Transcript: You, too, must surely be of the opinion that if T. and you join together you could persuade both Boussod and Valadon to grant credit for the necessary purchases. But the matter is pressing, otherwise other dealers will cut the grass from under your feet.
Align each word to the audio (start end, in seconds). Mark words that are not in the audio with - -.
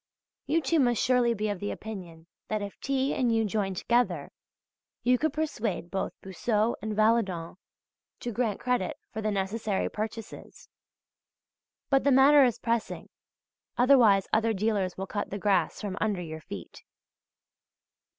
You, 0.47 0.61
too, 0.63 0.79
must 0.79 0.99
surely 0.99 1.35
be 1.35 1.47
of 1.49 1.59
the 1.59 1.69
opinion 1.69 2.25
that 2.47 2.63
if 2.63 2.79
T. 2.79 3.13
and 3.13 3.31
you 3.31 3.45
join 3.45 3.75
together 3.75 4.31
you 5.03 5.19
could 5.19 5.31
persuade 5.31 5.91
both 5.91 6.11
Boussod 6.23 6.73
and 6.81 6.95
Valadon 6.95 7.57
to 8.21 8.31
grant 8.31 8.59
credit 8.59 8.97
for 9.13 9.21
the 9.21 9.29
necessary 9.29 9.89
purchases. 9.89 10.67
But 11.91 12.03
the 12.03 12.11
matter 12.11 12.43
is 12.43 12.57
pressing, 12.57 13.09
otherwise 13.77 14.27
other 14.33 14.53
dealers 14.53 14.97
will 14.97 15.05
cut 15.05 15.29
the 15.29 15.37
grass 15.37 15.79
from 15.79 15.99
under 16.01 16.23
your 16.23 16.41
feet. 16.41 16.81